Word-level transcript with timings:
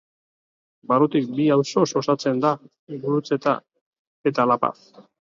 Barrutiak 0.91 1.27
bi 1.41 1.45
auzoz 1.57 1.85
osatzen 2.03 2.43
da 2.47 2.57
Gurutzeta 3.07 3.57
eta 4.33 4.53
La 4.55 4.63
Paz. 4.69 4.79